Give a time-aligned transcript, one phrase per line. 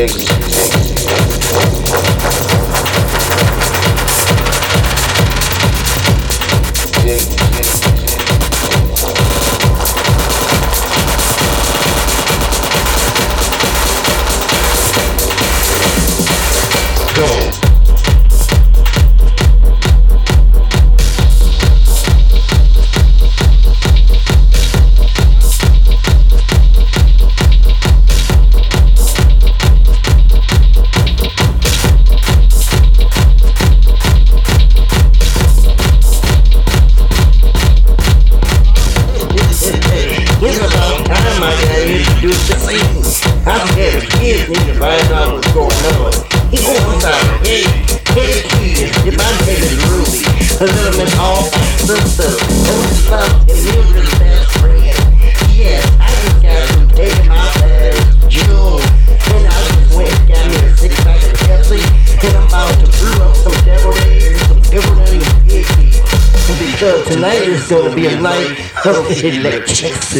[0.00, 0.49] negro.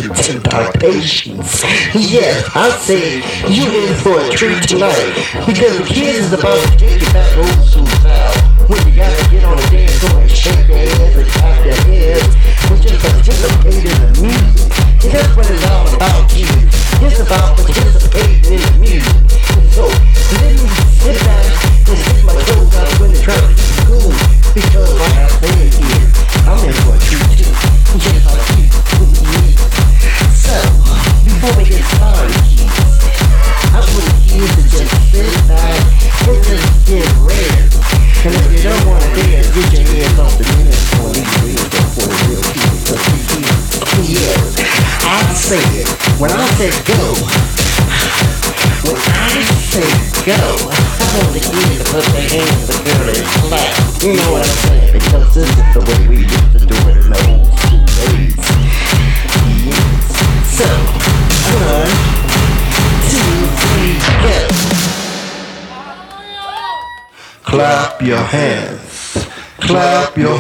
[0.02, 1.62] to our patience.
[1.95, 5.12] Yes, I say you're in for a treat tonight
[5.47, 8.29] because kids is about to take it back old school style.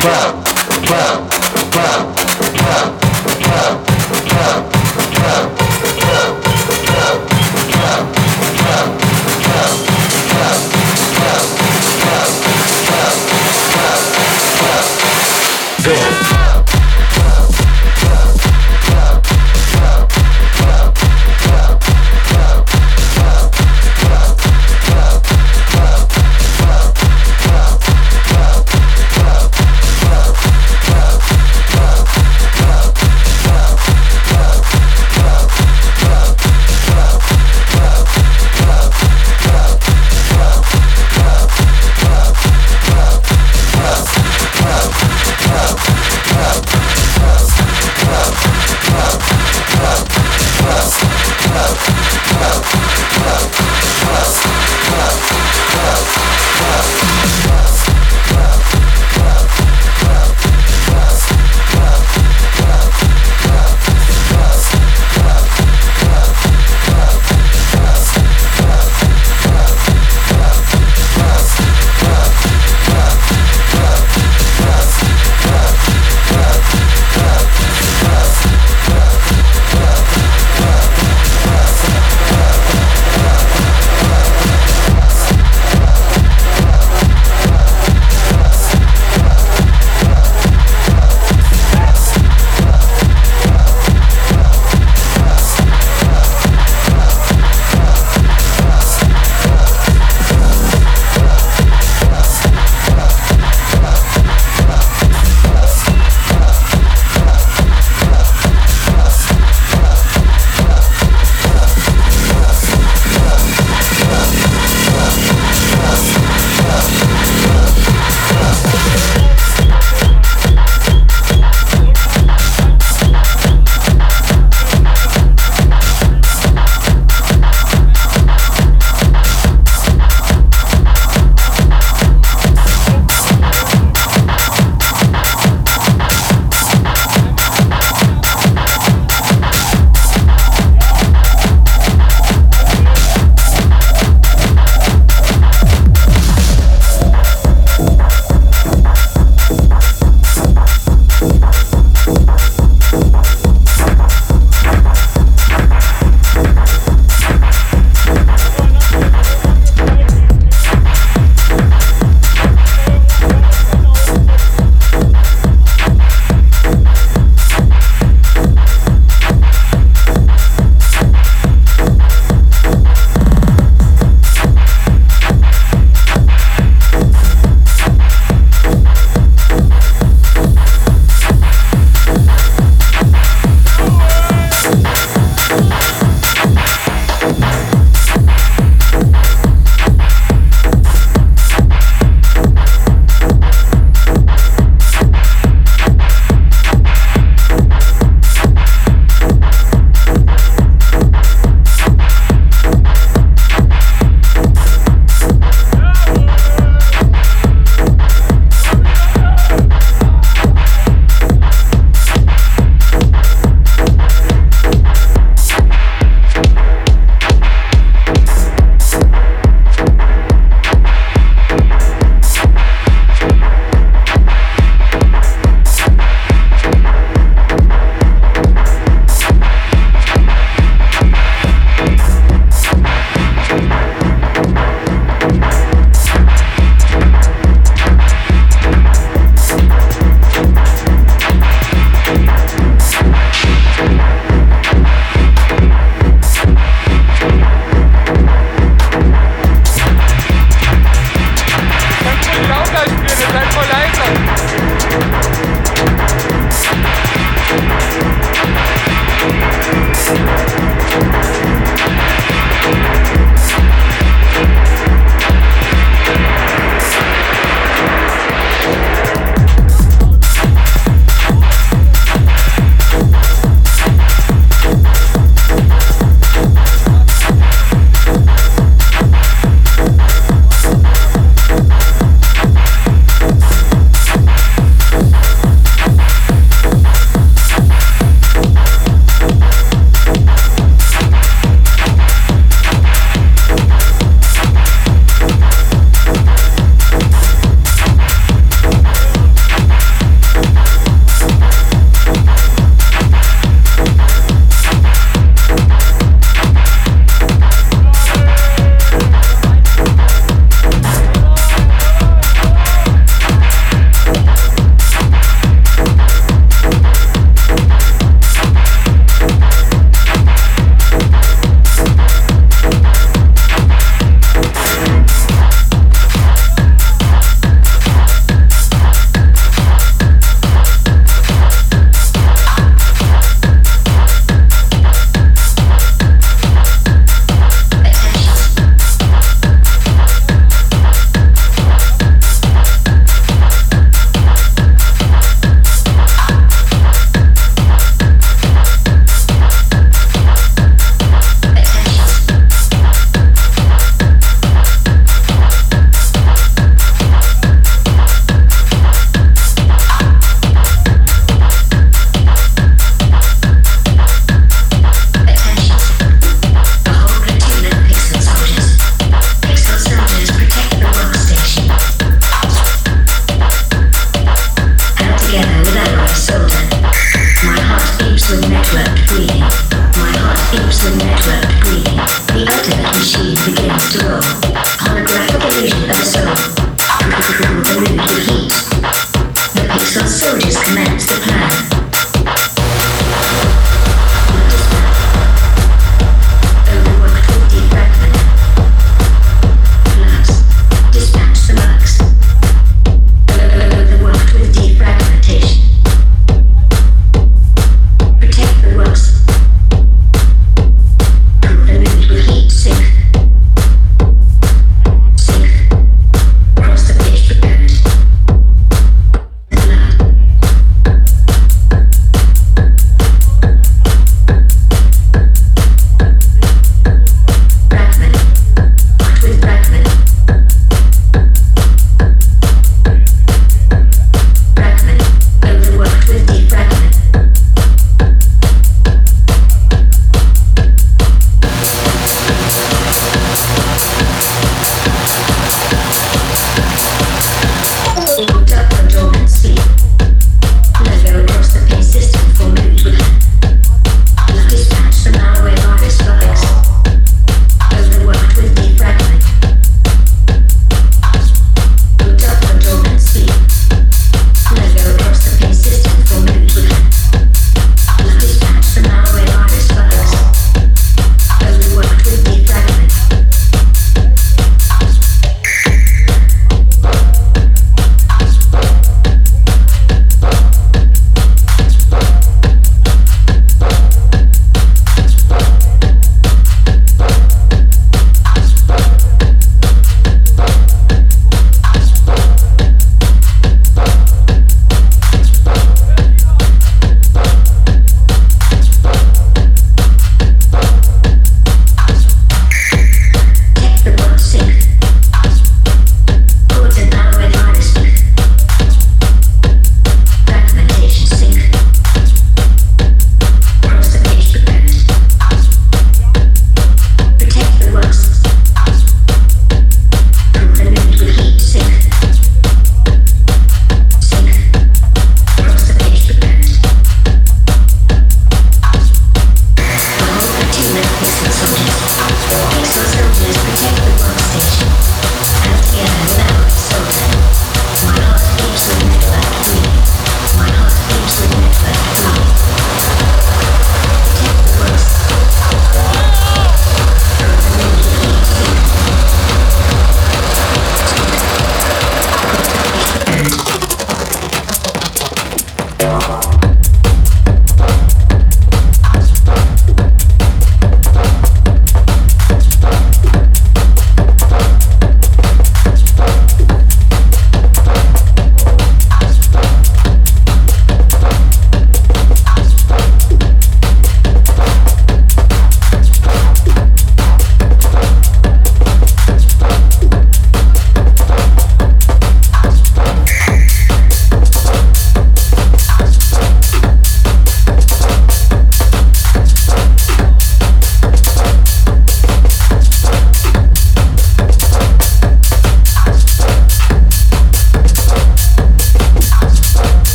[0.00, 0.44] club,
[0.84, 1.30] club,
[1.72, 2.16] club,
[2.54, 3.00] club,
[3.40, 3.84] club,
[4.28, 4.72] club,
[5.14, 5.65] club.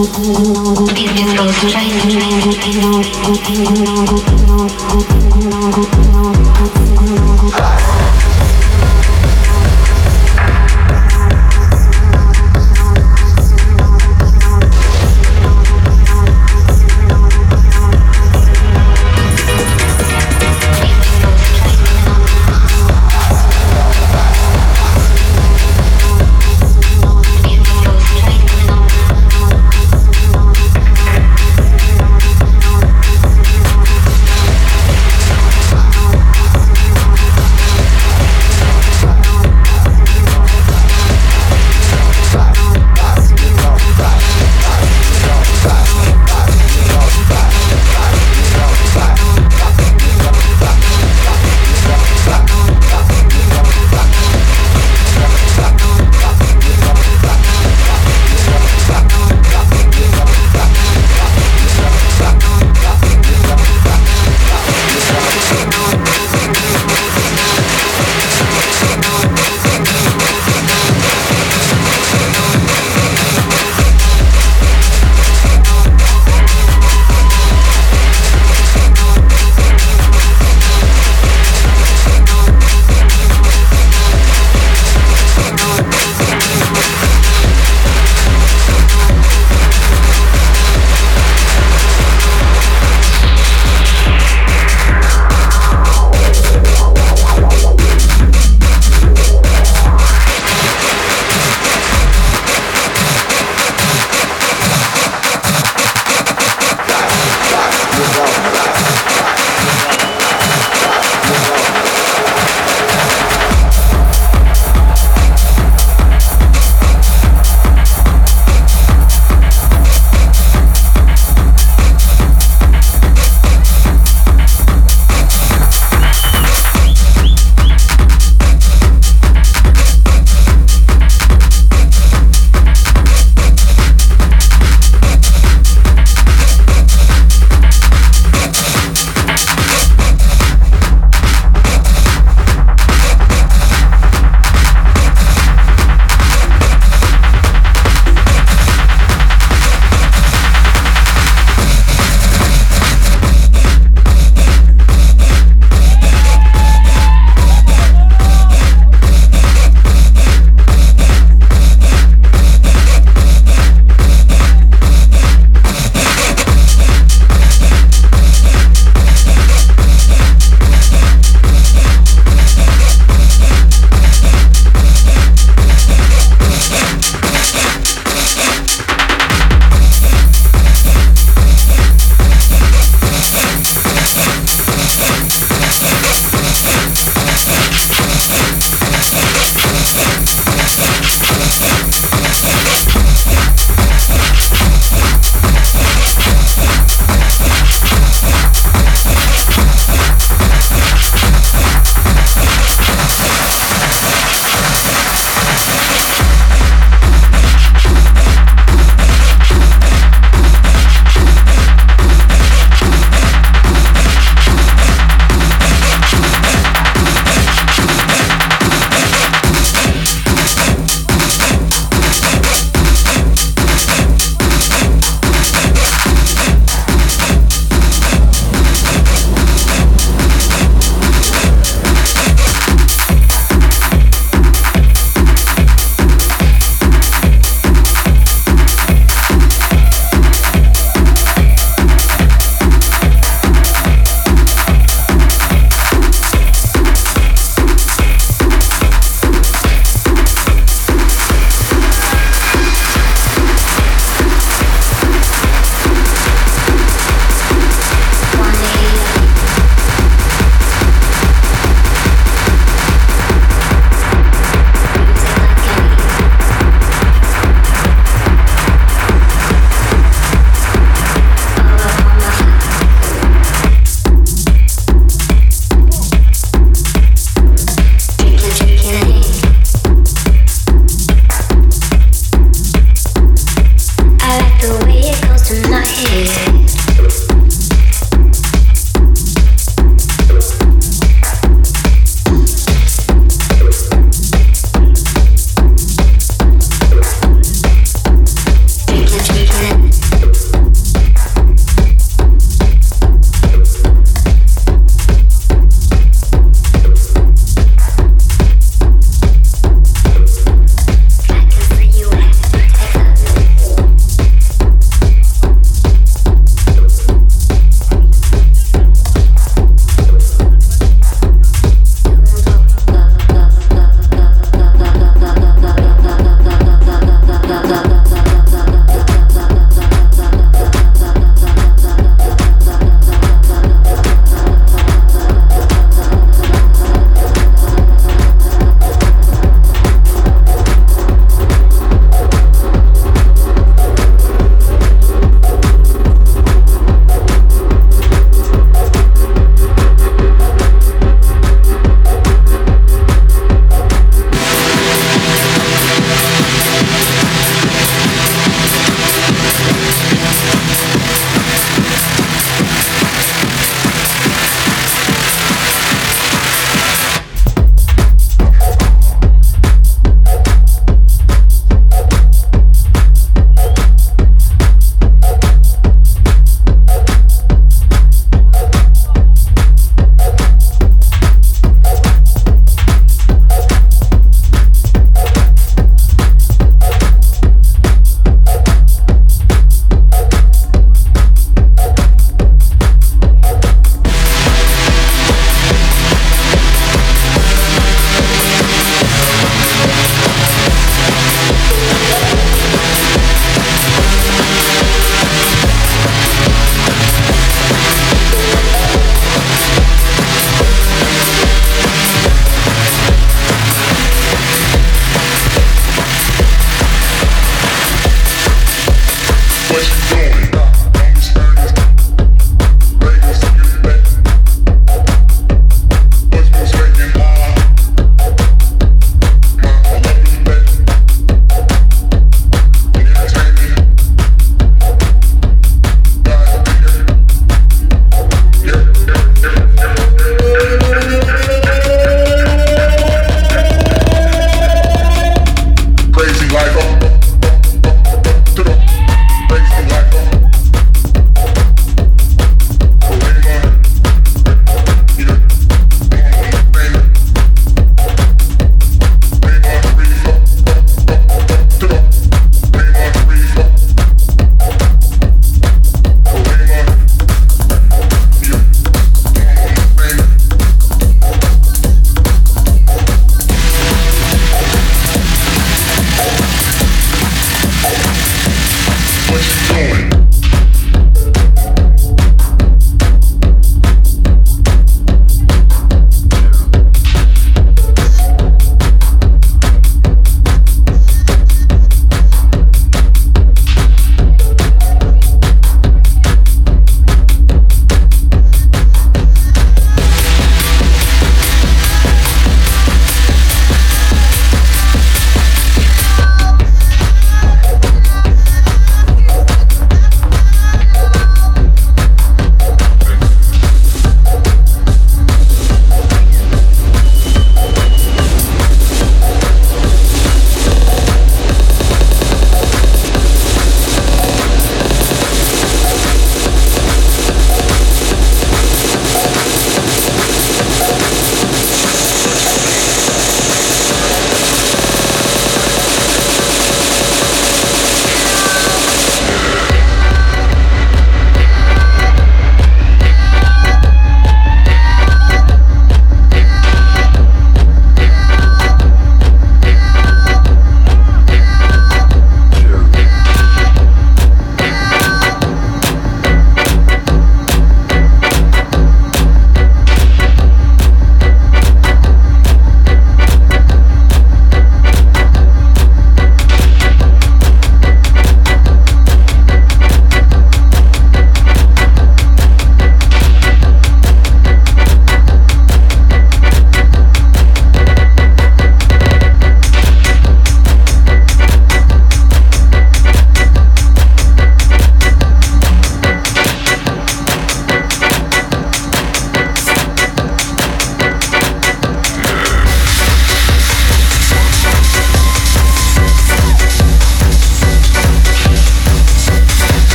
[0.00, 0.37] oh, oh.